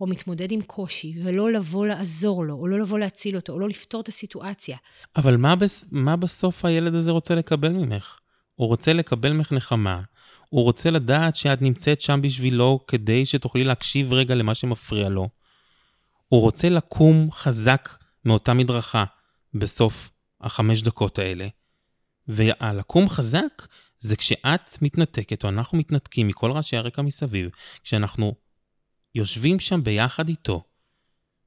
או 0.00 0.06
מתמודד 0.06 0.52
עם 0.52 0.62
קושי, 0.62 1.14
ולא 1.24 1.52
לבוא 1.52 1.86
לעזור 1.86 2.44
לו, 2.44 2.54
או 2.54 2.66
לא 2.66 2.80
לבוא 2.80 2.98
להציל 2.98 3.36
אותו, 3.36 3.52
או 3.52 3.58
לא 3.58 3.68
לפתור 3.68 4.00
את 4.00 4.08
הסיטואציה. 4.08 4.76
אבל 5.16 5.36
מה, 5.36 5.56
בס... 5.56 5.86
מה 5.90 6.16
בסוף 6.16 6.64
הילד 6.64 6.94
הזה 6.94 7.10
רוצה 7.10 7.34
לקבל 7.34 7.72
ממך? 7.72 8.18
הוא 8.54 8.68
רוצה 8.68 8.92
לקבל 8.92 9.32
ממך 9.32 9.52
נחמה, 9.52 10.02
הוא 10.48 10.62
רוצה 10.62 10.90
לדעת 10.90 11.36
שאת 11.36 11.62
נמצאת 11.62 12.00
שם 12.00 12.20
בשבילו 12.22 12.80
כדי 12.86 13.26
שתוכלי 13.26 13.64
להקשיב 13.64 14.12
רגע 14.12 14.34
למה 14.34 14.54
שמפריע 14.54 15.08
לו. 15.08 15.28
הוא 16.28 16.40
רוצה 16.40 16.68
לקום 16.68 17.30
חזק 17.30 17.88
מאותה 18.24 18.54
מדרכה 18.54 19.04
בסוף 19.54 20.10
החמש 20.40 20.82
דקות 20.82 21.18
האלה. 21.18 21.48
והלקום 22.28 23.08
חזק 23.08 23.66
זה 23.98 24.16
כשאת 24.16 24.82
מתנתקת, 24.82 25.44
או 25.44 25.48
אנחנו 25.48 25.78
מתנתקים 25.78 26.28
מכל 26.28 26.52
רעשי 26.52 26.76
הרקע 26.76 27.02
מסביב, 27.02 27.50
כשאנחנו 27.82 28.34
יושבים 29.14 29.60
שם 29.60 29.84
ביחד 29.84 30.28
איתו, 30.28 30.64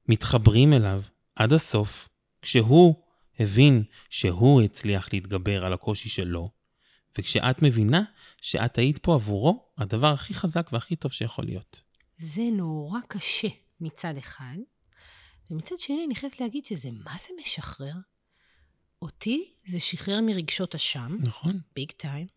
מתחברים 0.07 0.73
אליו 0.73 1.01
עד 1.35 1.53
הסוף, 1.53 2.09
כשהוא 2.41 2.95
הבין 3.39 3.83
שהוא 4.09 4.61
הצליח 4.61 5.09
להתגבר 5.13 5.65
על 5.65 5.73
הקושי 5.73 6.09
שלו, 6.09 6.49
וכשאת 7.17 7.61
מבינה 7.61 8.03
שאת 8.41 8.77
היית 8.77 8.97
פה 8.97 9.13
עבורו, 9.13 9.65
הדבר 9.77 10.13
הכי 10.13 10.33
חזק 10.33 10.69
והכי 10.73 10.95
טוב 10.95 11.11
שיכול 11.11 11.45
להיות. 11.45 11.81
זה 12.17 12.41
נורא 12.53 12.99
קשה 13.07 13.47
מצד 13.81 14.17
אחד, 14.17 14.55
ומצד 15.51 15.79
שני 15.79 16.05
אני 16.05 16.15
חייבת 16.15 16.41
להגיד 16.41 16.65
שזה 16.65 16.89
מה 16.91 17.15
זה 17.19 17.33
משחרר. 17.41 17.93
אותי 19.01 19.53
זה 19.65 19.79
שחרר 19.79 20.21
מרגשות 20.21 20.75
אשם, 20.75 21.17
נכון. 21.27 21.59
ביג 21.75 21.91
טיים, 21.91 22.27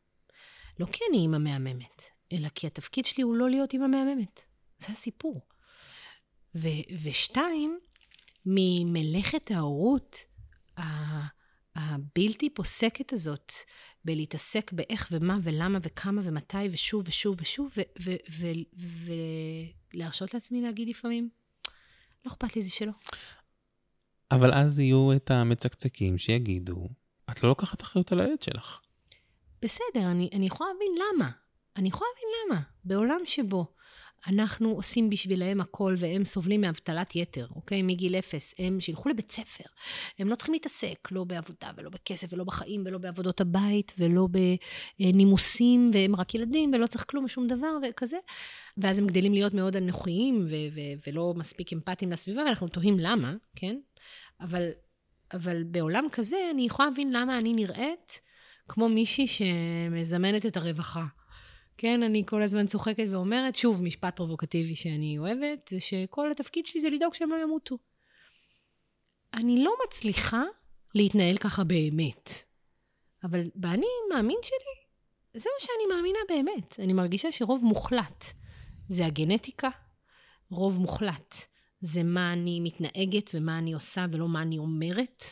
לא 0.81 0.87
כי 0.87 1.01
אני 1.11 1.19
אימא 1.19 1.39
מהממת, 1.39 2.03
אלא 2.33 2.49
כי 2.49 2.67
התפקיד 2.67 3.07
שלי 3.07 3.23
הוא 3.23 3.37
לא 3.37 3.51
להיות 3.51 3.73
אימא 3.73 3.87
מהממת. 3.87 4.41
זה 4.79 4.87
הסיפור. 4.89 5.41
ו- 6.55 6.95
ושתיים, 7.03 7.81
ממלאכת 8.47 9.51
ההורות 9.51 10.17
ה- 10.79 11.42
הבלתי 11.77 12.51
פוסקת 12.51 13.13
הזאת, 13.13 13.53
בלהתעסק 14.05 14.73
באיך 14.73 15.09
ומה 15.13 15.39
ולמה 15.43 15.79
וכמה 15.83 16.21
ומתי 16.25 16.69
ושוב 16.73 17.05
ושוב 17.09 17.37
ושוב, 17.41 17.73
ולהרשות 19.95 20.35
לעצמי 20.35 20.63
להגיד 20.63 20.89
לפעמים, 20.89 21.29
לא 22.25 22.31
אכפת 22.31 22.57
לי 22.57 22.63
זה 22.63 22.71
שלא. 22.71 22.93
אבל 24.31 24.53
אז 24.53 24.79
יהיו 24.79 25.13
את 25.17 25.31
המצקצקים 25.31 26.19
שיגידו, 26.19 26.89
את 27.31 27.43
לא 27.43 27.49
לוקחת 27.49 27.83
אחריות 27.83 28.13
על 28.13 28.21
הילד 28.21 28.43
שלך. 28.43 28.81
בסדר, 29.63 30.11
אני, 30.11 30.31
אני 30.33 30.47
יכולה 30.47 30.71
להבין 30.73 30.95
למה. 30.95 31.31
אני 31.77 31.89
יכולה 31.89 32.09
להבין 32.15 32.29
למה. 32.47 32.63
בעולם 32.85 33.21
שבו 33.25 33.75
אנחנו 34.27 34.71
עושים 34.71 35.11
בשבילם 35.11 35.61
הכל 35.61 35.95
והם 35.99 36.25
סובלים 36.25 36.61
מאבטלת 36.61 37.17
יתר, 37.17 37.47
אוקיי? 37.57 37.83
מגיל 37.83 38.17
אפס, 38.17 38.55
הם 38.59 38.81
שילכו 38.81 39.09
לבית 39.09 39.33
ספר. 39.33 39.65
הם 40.19 40.29
לא 40.29 40.35
צריכים 40.35 40.53
להתעסק, 40.53 41.09
לא 41.11 41.25
בעבודה 41.25 41.71
ולא 41.77 41.91
בכסף 41.91 42.33
ולא 42.33 42.45
בחיים 42.45 42.83
ולא 42.87 42.99
בעבודות 42.99 43.41
הבית 43.41 43.93
ולא 43.99 44.29
בנימוסים, 44.99 45.91
והם 45.95 46.17
רק 46.17 46.35
ילדים 46.35 46.71
ולא 46.75 46.87
צריך 46.87 47.05
כלום 47.09 47.25
ושום 47.25 47.47
דבר 47.47 47.77
וכזה. 47.89 48.17
ואז 48.77 48.99
הם 48.99 49.07
גדלים 49.07 49.33
להיות 49.33 49.55
מאוד 49.55 49.77
אנוכיים 49.77 50.47
ו- 50.51 50.75
ו- 50.75 51.09
ולא 51.11 51.35
מספיק 51.37 51.73
אמפתיים 51.73 52.13
לסביבה, 52.13 52.43
ואנחנו 52.43 52.69
תוהים 52.69 52.99
למה, 52.99 53.35
כן? 53.57 53.77
אבל, 54.41 54.69
אבל 55.33 55.63
בעולם 55.65 56.07
כזה 56.13 56.37
אני 56.51 56.63
יכולה 56.63 56.89
להבין 56.89 57.13
למה 57.13 57.39
אני 57.39 57.53
נראית 57.53 58.21
כמו 58.69 58.89
מישהי 58.89 59.27
שמזמנת 59.27 60.47
את 60.47 60.57
הרווחה. 60.57 61.05
כן, 61.79 62.03
אני 62.03 62.23
כל 62.27 62.43
הזמן 62.43 62.67
צוחקת 62.67 63.05
ואומרת, 63.11 63.57
שוב, 63.57 63.83
משפט 63.83 64.17
פרובוקטיבי 64.17 64.75
שאני 64.75 65.19
אוהבת, 65.19 65.69
זה 65.69 65.81
שכל 65.81 66.31
התפקיד 66.31 66.67
שלי 66.67 66.81
זה 66.81 66.91
לדאוג 66.91 67.15
שהם 67.15 67.31
לא 67.31 67.37
ימותו. 67.43 67.79
אני 69.35 69.65
לא 69.65 69.75
מצליחה 69.87 70.43
להתנהל 70.95 71.37
ככה 71.37 71.65
באמת. 71.65 72.31
אבל 73.25 73.41
באני 73.55 73.87
מאמין 74.15 74.39
שלי, 74.43 74.83
זה 75.41 75.49
מה 75.55 75.67
שאני 75.67 75.97
מאמינה 75.97 76.19
באמת. 76.29 76.81
אני 76.81 76.93
מרגישה 76.93 77.33
שרוב 77.33 77.65
מוחלט 77.65 78.25
זה 78.89 79.07
הגנטיקה, 79.07 79.69
רוב 80.51 80.81
מוחלט 80.81 81.35
זה 81.81 82.03
מה 82.03 82.33
אני 82.33 82.61
מתנהגת 82.61 83.31
ומה 83.35 83.59
אני 83.59 83.73
עושה 83.73 84.07
ולא 84.13 84.29
מה 84.29 84.43
אני 84.43 84.59
אומרת. 84.59 85.25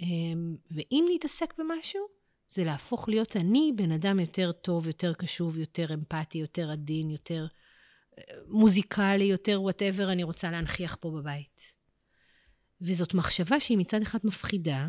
אמ, 0.00 0.56
ואם 0.70 1.06
נתעסק 1.14 1.54
במשהו, 1.58 2.17
זה 2.48 2.64
להפוך 2.64 3.08
להיות 3.08 3.36
אני 3.36 3.72
בן 3.76 3.92
אדם 3.92 4.20
יותר 4.20 4.52
טוב, 4.52 4.86
יותר 4.86 5.14
קשוב, 5.14 5.58
יותר 5.58 5.94
אמפתי, 5.94 6.38
יותר 6.38 6.70
עדין, 6.70 7.10
יותר 7.10 7.46
אה, 8.18 8.22
מוזיקלי, 8.48 9.24
יותר 9.24 9.62
whatever 9.62 10.12
אני 10.12 10.22
רוצה 10.22 10.50
להנכיח 10.50 10.96
פה 11.00 11.10
בבית. 11.10 11.72
וזאת 12.80 13.14
מחשבה 13.14 13.60
שהיא 13.60 13.78
מצד 13.78 14.02
אחד 14.02 14.18
מפחידה, 14.24 14.88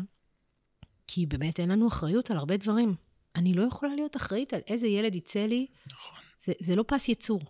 כי 1.06 1.26
באמת 1.26 1.60
אין 1.60 1.68
לנו 1.68 1.88
אחריות 1.88 2.30
על 2.30 2.36
הרבה 2.36 2.56
דברים. 2.56 2.94
אני 3.36 3.54
לא 3.54 3.62
יכולה 3.68 3.94
להיות 3.94 4.16
אחראית 4.16 4.54
על 4.54 4.60
איזה 4.66 4.86
ילד 4.86 5.14
יצא 5.14 5.46
לי. 5.46 5.66
נכון. 5.86 6.18
זה, 6.38 6.52
זה 6.60 6.76
לא 6.76 6.84
פס 6.88 7.08
יצור. 7.08 7.40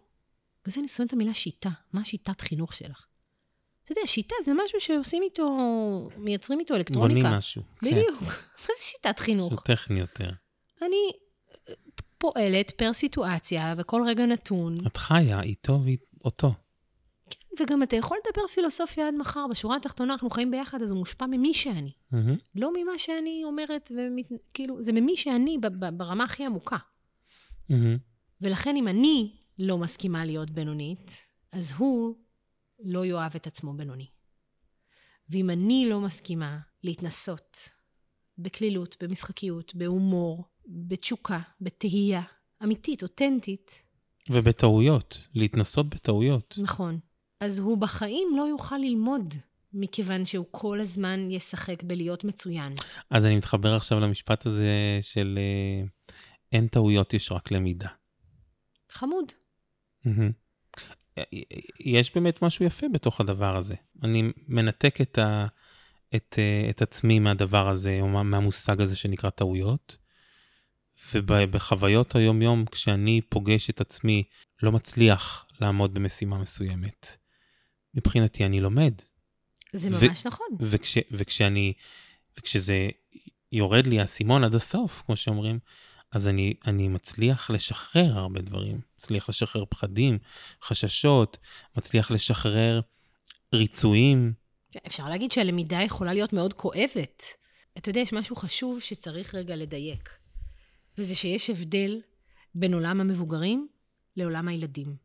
וזה 0.66 0.80
אני 0.80 0.88
שונאת 0.88 1.08
את 1.08 1.12
המילה 1.12 1.34
שיטה. 1.34 1.70
מה 1.92 2.00
השיטת 2.00 2.40
חינוך 2.40 2.74
שלך? 2.74 3.06
אתה 3.92 3.98
יודע, 3.98 4.06
שיטה 4.06 4.34
זה 4.44 4.52
משהו 4.64 4.80
שעושים 4.80 5.22
איתו, 5.22 5.48
מייצרים 6.16 6.60
איתו 6.60 6.74
אלקטרוניקה. 6.74 7.20
בונים 7.20 7.38
משהו. 7.38 7.62
כן. 7.80 7.86
בדיוק. 7.86 8.22
מה 8.68 8.74
זה 8.78 8.84
שיטת 8.84 9.18
חינוך? 9.18 9.52
משהו 9.52 9.64
טכני 9.64 10.00
יותר. 10.00 10.30
אני 10.82 11.12
פועלת 12.18 12.70
פר 12.70 12.92
סיטואציה 12.92 13.74
וכל 13.78 14.02
רגע 14.06 14.26
נתון, 14.26 14.78
את 14.86 14.96
חיה 14.96 15.42
איתו 15.42 15.80
ואותו. 16.22 16.54
וגם 17.60 17.82
אתה 17.82 17.96
יכול 17.96 18.18
לדבר 18.26 18.46
פילוסופיה 18.46 19.08
עד 19.08 19.14
מחר. 19.14 19.46
בשורה 19.50 19.76
התחתונה 19.76 20.12
אנחנו 20.12 20.30
חיים 20.30 20.50
ביחד, 20.50 20.82
אז 20.82 20.90
הוא 20.90 20.98
מושפע 20.98 21.26
ממי 21.26 21.54
שאני. 21.54 21.92
מהמם. 22.12 22.36
לא 22.54 22.70
ממה 22.76 22.98
שאני 22.98 23.42
אומרת, 23.44 23.92
ומת... 23.96 24.26
כאילו, 24.54 24.82
זה 24.82 24.92
ממי 24.92 25.16
שאני 25.16 25.58
ברמה 25.96 26.24
הכי 26.24 26.46
עמוקה. 26.46 26.76
מהמם. 27.68 27.96
ולכן 28.40 28.76
אם 28.76 28.88
אני 28.88 29.36
לא 29.58 29.78
מסכימה 29.78 30.24
להיות 30.24 30.50
בינונית, 30.50 31.16
אז 31.52 31.72
הוא 31.76 32.14
לא 32.82 33.04
יאהב 33.06 33.32
את 33.36 33.46
עצמו 33.46 33.72
בינוני. 33.72 34.06
ואם 35.28 35.50
אני 35.50 35.86
לא 35.90 36.00
מסכימה 36.00 36.58
להתנסות 36.82 37.68
בקלילות, 38.38 38.96
במשחקיות, 39.02 39.74
בהומור, 39.74 40.44
בתשוקה, 40.66 41.40
בתהייה, 41.60 42.22
אמיתית, 42.62 43.02
אותנטית, 43.02 43.82
ובטעויות, 44.30 45.18
להתנסות 45.34 45.88
בטעויות. 45.88 46.54
נכון, 46.58 46.98
אז 47.40 47.58
הוא 47.58 47.78
בחיים 47.78 48.28
לא 48.36 48.44
יוכל 48.44 48.76
ללמוד, 48.76 49.34
מכיוון 49.72 50.26
שהוא 50.26 50.46
כל 50.50 50.80
הזמן 50.80 51.30
ישחק 51.30 51.82
בלהיות 51.82 52.24
מצוין. 52.24 52.74
אז 53.10 53.26
אני 53.26 53.36
מתחבר 53.36 53.74
עכשיו 53.74 54.00
למשפט 54.00 54.46
הזה 54.46 54.98
של 55.00 55.38
אה, 55.38 55.86
אין 56.52 56.68
טעויות, 56.68 57.14
יש 57.14 57.32
רק 57.32 57.50
למידה. 57.50 57.88
חמוד. 58.90 59.24
מהמם. 60.04 60.30
יש 61.80 62.14
באמת 62.14 62.42
משהו 62.42 62.64
יפה 62.64 62.86
בתוך 62.92 63.20
הדבר 63.20 63.56
הזה. 63.56 63.74
אני 64.02 64.32
מנתק 64.48 65.00
את, 65.00 65.18
ה, 65.18 65.46
את, 66.16 66.34
אה, 66.38 66.70
את 66.70 66.82
עצמי 66.82 67.18
מהדבר 67.18 67.68
הזה, 67.68 67.98
או 68.00 68.08
מה- 68.08 68.22
מהמושג 68.22 68.80
הזה 68.80 68.96
שנקרא 68.96 69.30
טעויות, 69.30 69.96
ובחוויות 71.14 72.14
היום-יום, 72.16 72.64
כשאני 72.66 73.20
פוגש 73.28 73.70
את 73.70 73.80
עצמי, 73.80 74.22
לא 74.62 74.72
מצליח 74.72 75.46
לעמוד 75.60 75.94
במשימה 75.94 76.38
מסוימת, 76.38 77.16
מבחינתי 77.94 78.44
אני 78.46 78.60
לומד. 78.60 78.94
זה 79.72 79.88
ו- 79.92 80.06
ממש 80.08 80.26
נכון. 80.26 80.46
וכש, 80.60 80.98
וכשאני, 81.10 81.72
וכשזה 82.38 82.88
יורד 83.52 83.86
לי 83.86 84.00
האסימון 84.00 84.44
עד 84.44 84.54
הסוף, 84.54 85.02
כמו 85.06 85.16
שאומרים, 85.16 85.58
אז 86.12 86.28
אני, 86.28 86.54
אני 86.66 86.88
מצליח 86.88 87.50
לשחרר 87.50 88.18
הרבה 88.18 88.40
דברים. 88.40 88.80
מצליח 88.94 89.28
לשחרר 89.28 89.64
פחדים, 89.64 90.18
חששות, 90.62 91.38
מצליח 91.76 92.10
לשחרר 92.10 92.80
ריצויים. 93.54 94.32
אפשר 94.86 95.08
להגיד 95.08 95.32
שהלמידה 95.32 95.82
יכולה 95.82 96.12
להיות 96.12 96.32
מאוד 96.32 96.52
כואבת. 96.52 97.22
אתה 97.78 97.90
יודע, 97.90 98.00
יש 98.00 98.12
משהו 98.12 98.36
חשוב 98.36 98.80
שצריך 98.80 99.34
רגע 99.34 99.56
לדייק, 99.56 100.10
וזה 100.98 101.14
שיש 101.14 101.50
הבדל 101.50 102.00
בין 102.54 102.74
עולם 102.74 103.00
המבוגרים 103.00 103.68
לעולם 104.16 104.48
הילדים. 104.48 104.96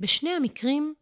בשני 0.00 0.30
המקרים 0.30 0.94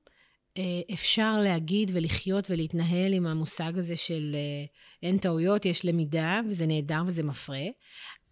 אה, 0.59 0.80
אפשר 0.92 1.40
להגיד 1.40 1.90
ולחיות 1.95 2.50
ולהתנהל 2.50 3.12
עם 3.12 3.26
המושג 3.26 3.78
הזה 3.78 3.97
של 3.97 4.35
אה, 4.35 4.64
אין 5.02 5.18
טעויות, 5.18 5.66
יש 5.66 5.85
למידה, 5.85 6.40
וזה 6.49 6.66
נהדר 6.66 7.02
וזה 7.07 7.23
מפרה, 7.23 7.64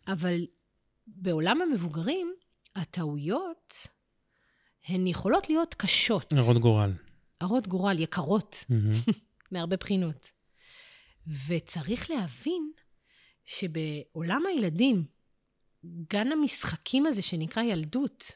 אבל 0.09 0.47
בעולם 1.07 1.63
המבוגרים, 1.63 2.35
הטעויות 2.77 3.75
הן 4.89 5.07
יכולות 5.07 5.49
להיות 5.49 5.75
קשות. 5.75 6.33
הרות 6.33 6.59
גורל. 6.59 6.93
הרות 7.41 7.67
גורל, 7.67 7.99
יקרות, 7.99 8.65
מהמם. 8.69 8.93
מהרבה 9.53 9.77
בחינות. 9.77 10.31
וצריך 11.49 12.11
להבין 12.11 12.71
שבעולם 13.45 14.43
הילדים, 14.47 15.05
גן 16.11 16.33
המשחקים 16.33 17.07
הזה 17.07 17.23
שנקרא 17.23 17.63
ילדות, 17.63 18.33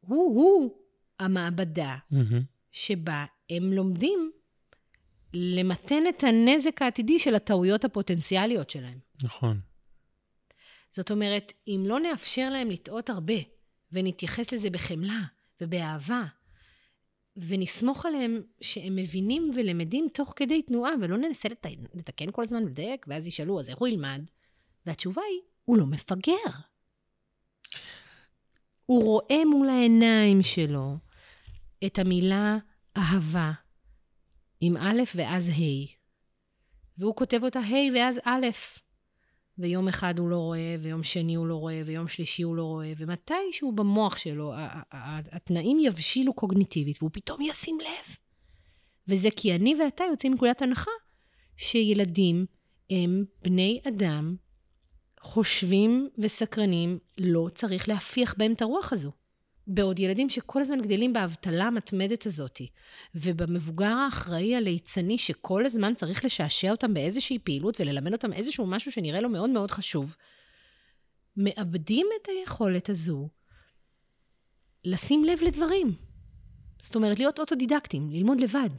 הוא-הוא 0.00 0.78
המעבדה 1.18 1.96
מהמם. 2.10 2.42
שבה 2.72 3.24
הם 3.50 3.72
לומדים 3.72 4.32
למתן 5.34 6.02
את 6.08 6.24
הנזק 6.24 6.82
העתידי 6.82 7.18
של 7.18 7.34
הטעויות 7.34 7.84
הפוטנציאליות 7.84 8.70
שלהם. 8.70 8.98
נכון. 9.22 9.60
זאת 10.96 11.10
אומרת, 11.10 11.52
אם 11.68 11.84
לא 11.86 12.00
נאפשר 12.00 12.50
להם 12.50 12.70
לטעות 12.70 13.10
הרבה, 13.10 13.34
ונתייחס 13.92 14.52
לזה 14.52 14.70
בחמלה 14.70 15.20
ובאהבה, 15.60 16.24
ונסמוך 17.36 18.06
עליהם 18.06 18.42
שהם 18.60 18.96
מבינים 18.96 19.50
ולמדים 19.54 20.08
תוך 20.14 20.32
כדי 20.36 20.62
תנועה, 20.62 20.92
ולא 21.00 21.16
ננסה 21.16 21.48
לת... 21.48 21.66
לתקן 21.94 22.30
כל 22.32 22.42
הזמן 22.42 22.64
ולדייק, 22.64 23.06
ואז 23.08 23.26
ישאלו, 23.26 23.58
אז 23.58 23.70
איך 23.70 23.78
הוא 23.78 23.88
ילמד? 23.88 24.22
והתשובה 24.86 25.22
היא, 25.30 25.40
הוא 25.64 25.78
לא 25.78 25.86
מפגר. 25.86 26.50
הוא 28.86 29.04
רואה 29.04 29.44
מול 29.44 29.68
העיניים 29.68 30.42
שלו 30.42 30.96
את 31.86 31.98
המילה 31.98 32.58
אהבה, 32.96 33.52
עם 34.60 34.76
א' 34.76 35.02
ואז 35.14 35.48
ה', 35.48 35.94
והוא 36.98 37.16
כותב 37.16 37.44
אותה 37.44 37.58
ה' 37.58 37.94
ואז 37.94 38.20
א', 38.24 38.46
ויום 39.58 39.88
אחד 39.88 40.18
הוא 40.18 40.28
לא 40.28 40.36
רואה, 40.36 40.76
ויום 40.80 41.02
שני 41.02 41.34
הוא 41.34 41.46
לא 41.46 41.54
רואה, 41.54 41.82
ויום 41.86 42.08
שלישי 42.08 42.42
הוא 42.42 42.56
לא 42.56 42.62
רואה, 42.62 42.92
ומתישהו 42.96 43.72
במוח 43.72 44.16
שלו 44.16 44.52
התנאים 45.32 45.78
יבשילו 45.80 46.32
קוגניטיבית, 46.32 46.96
והוא 47.00 47.10
פתאום 47.12 47.40
ישים 47.40 47.78
לב. 47.80 48.16
וזה 49.08 49.28
כי 49.36 49.54
אני 49.54 49.74
ואתה 49.74 50.04
יוצאים 50.10 50.32
מנקודת 50.32 50.62
הנחה 50.62 50.90
שילדים 51.56 52.46
הם 52.90 53.24
בני 53.42 53.80
אדם 53.88 54.36
חושבים 55.20 56.08
וסקרנים, 56.18 56.98
לא 57.18 57.48
צריך 57.54 57.88
להפיח 57.88 58.34
בהם 58.38 58.52
את 58.52 58.62
הרוח 58.62 58.92
הזו. 58.92 59.12
בעוד 59.66 59.98
ילדים 59.98 60.30
שכל 60.30 60.62
הזמן 60.62 60.80
גדלים 60.80 61.12
באבטלה 61.12 61.64
המתמדת 61.64 62.26
הזאת, 62.26 62.60
ובמבוגר 63.14 63.94
האחראי 64.06 64.56
הליצני 64.56 65.18
שכל 65.18 65.66
הזמן 65.66 65.94
צריך 65.94 66.24
לשעשע 66.24 66.70
אותם 66.70 66.94
באיזושהי 66.94 67.38
פעילות 67.38 67.80
וללמד 67.80 68.12
אותם 68.12 68.32
איזשהו 68.32 68.66
משהו 68.66 68.92
שנראה 68.92 69.20
לו 69.20 69.28
מאוד 69.28 69.50
מאוד 69.50 69.70
חשוב, 69.70 70.16
מאבדים 71.36 72.06
את 72.22 72.28
היכולת 72.28 72.88
הזו 72.88 73.28
לשים 74.84 75.24
לב 75.24 75.38
לדברים. 75.42 75.94
זאת 76.80 76.94
אומרת, 76.94 77.18
להיות 77.18 77.38
אוטודידקטים, 77.38 78.10
ללמוד 78.10 78.40
לבד. 78.40 78.70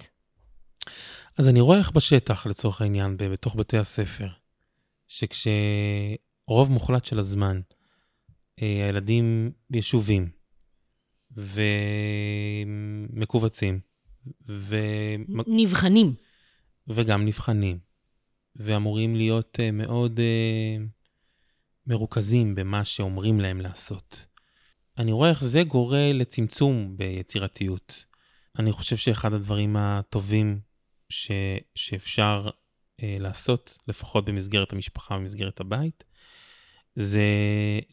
אז 1.38 1.48
אני 1.48 1.62
רואה 1.62 1.78
איך 1.78 1.92
בשטח, 1.92 2.48
לצורך 2.48 2.82
העניין, 2.82 3.18
בתוך 3.18 3.56
בתי 3.56 3.78
הספר, 3.78 4.28
שכשרוב 5.08 6.72
מוחלט 6.72 7.06
של 7.06 7.20
הזמן 7.20 7.62
אה, 8.62 8.86
הילדים 8.86 9.52
ישובים 9.72 10.30
ומכווצים 13.16 13.80
ו... 14.50 14.76
נבחנים. 15.48 16.14
וגם 16.88 17.26
נבחנים, 17.26 17.80
ואמורים 18.56 19.16
להיות 19.16 19.60
אה, 19.60 19.72
מאוד 19.72 20.20
אה, 20.20 20.78
מרוכזים 21.88 22.56
במה 22.56 22.86
שאומרים 22.86 23.40
להם 23.40 23.62
לעשות. 23.62 24.26
אני 24.98 25.12
רואה 25.12 25.30
איך 25.30 25.44
זה 25.44 25.64
גורם 25.64 26.16
לצמצום 26.16 26.98
ביצירתיות. 26.98 28.06
אני 28.60 28.72
חושב 28.72 28.98
שאחד 28.98 29.34
הדברים 29.34 29.76
הטובים 29.76 30.60
ש, 31.10 31.32
שאפשר 31.76 32.50
אה, 33.04 33.18
לעשות, 33.20 33.78
לפחות 33.88 34.26
במסגרת 34.26 34.74
המשפחה 34.74 35.18
במסגרת 35.18 35.60
הבית, 35.60 36.04
זה 36.96 37.24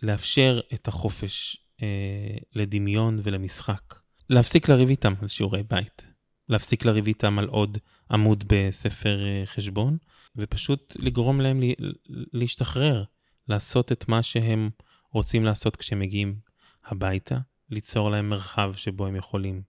לאפשר 0.03 0.61
את 0.75 0.89
החופש 0.89 1.62
אה, 1.83 2.37
לדמיון 2.55 3.21
ולמשחק. 3.23 3.95
להפסיק 4.31 4.69
לריב 4.69 4.89
איתם 4.89 5.13
על 5.23 5.29
שיעורי 5.29 5.63
בית. 5.63 6.03
להפסיק 6.49 6.85
לריב 6.85 7.07
איתם 7.07 7.39
על 7.39 7.49
עוד 7.49 7.79
עמוד 8.11 8.45
בספר 8.47 9.25
אה, 9.25 9.43
חשבון, 9.47 9.97
ופשוט 10.37 10.97
לגרום 10.99 11.41
להם 11.41 11.61
לי, 11.61 11.75
להשתחרר, 12.09 13.05
לעשות 13.49 13.93
את 13.93 14.09
מה 14.09 14.23
שהם 14.23 14.71
רוצים 15.13 15.45
לעשות 15.45 15.77
כשהם 15.77 15.99
מגיעים 15.99 16.35
הביתה, 16.85 17.39
ליצור 17.71 18.11
להם 18.11 18.29
מרחב 18.29 18.73
שבו 18.77 19.07
הם 19.07 19.17
יכולים 19.17 19.63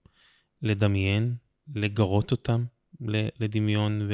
לדמיין, 0.62 1.34
לגרות 1.74 2.30
אותם 2.30 2.64
לדמיון 3.40 4.08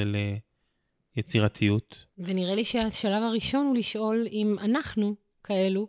וליצירתיות. 1.16 2.06
ונראה 2.18 2.54
לי 2.54 2.64
שהשלב 2.64 3.22
הראשון 3.22 3.66
הוא 3.66 3.76
לשאול 3.76 4.26
אם 4.32 4.56
אנחנו 4.60 5.16
כאלו, 5.44 5.88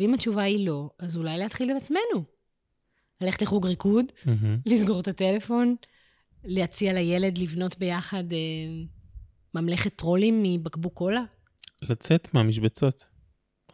ואם 0.00 0.14
התשובה 0.14 0.42
היא 0.42 0.66
לא, 0.66 0.90
אז 0.98 1.16
אולי 1.16 1.38
להתחיל 1.38 1.70
עם 1.70 1.76
עצמנו. 1.76 2.24
ללכת 3.20 3.42
לחוג 3.42 3.66
ריקוד, 3.66 4.04
מהמם. 4.24 4.58
לסגור 4.66 5.00
את 5.00 5.08
הטלפון, 5.08 5.76
להציע 6.44 6.92
לילד 6.92 7.38
לבנות 7.38 7.78
ביחד 7.78 8.32
אה, 8.32 8.38
ממלכת 9.54 9.96
טרולים 9.96 10.42
מבקבוק 10.42 10.94
קולה. 10.94 11.24
לצאת 11.82 12.34
מהמשבצות 12.34 13.04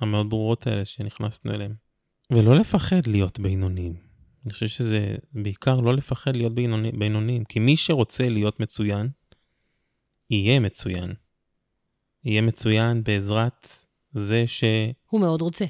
המאוד 0.00 0.30
ברורות 0.30 0.66
האלה 0.66 0.84
שנכנסנו 0.84 1.52
אליהן. 1.52 1.74
ולא 2.30 2.56
לפחד 2.56 3.06
להיות 3.06 3.40
בינוניים. 3.40 3.94
אני 4.44 4.52
חושב 4.52 4.66
שזה 4.66 5.16
בעיקר 5.32 5.76
לא 5.76 5.94
לפחד 5.94 6.36
להיות 6.36 6.54
בינוני, 6.54 6.92
בינוניים, 6.92 7.44
כי 7.44 7.58
מי 7.58 7.76
שרוצה 7.76 8.28
להיות 8.28 8.60
מצוין, 8.60 9.08
יהיה 10.30 10.60
מצוין. 10.60 11.14
יהיה 12.24 12.40
מצוין 12.40 13.04
בעזרת 13.04 13.68
זה 14.12 14.44
ש... 14.46 14.64
הוא 15.10 15.20
מאוד 15.20 15.42
רוצה. 15.42 15.64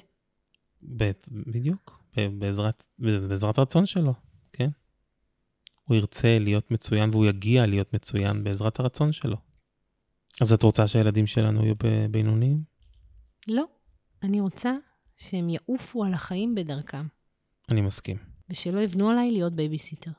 בדיוק, 1.30 2.00
בעזרת, 2.16 2.86
בעזרת 2.98 3.58
רצון 3.58 3.86
שלו, 3.86 4.14
כן? 4.52 4.70
הוא 5.84 5.96
ירצה 5.96 6.38
להיות 6.38 6.70
מצוין 6.70 7.10
והוא 7.10 7.26
יגיע 7.26 7.66
להיות 7.66 7.94
מצוין 7.94 8.44
בעזרת 8.44 8.80
הרצון 8.80 9.12
שלו. 9.12 9.36
אז 10.40 10.52
את 10.52 10.62
רוצה 10.62 10.88
שהילדים 10.88 11.26
שלנו 11.26 11.64
יהיו 11.64 11.74
בינוניים? 12.10 12.62
לא, 13.48 13.64
אני 14.22 14.40
רוצה 14.40 14.72
שהם 15.16 15.48
יעופו 15.48 16.04
על 16.04 16.14
החיים 16.14 16.54
בדרכם, 16.54 17.06
אני 17.70 17.80
מסכים. 17.80 18.16
ושלא 18.50 18.80
יבנו 18.80 19.10
עליי 19.10 19.30
להיות 19.30 19.52
בייביסיטר. 19.52 20.10